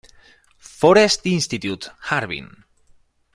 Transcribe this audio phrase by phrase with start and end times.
[0.77, 1.53] Forest Inst.,
[2.09, 2.63] Harbin"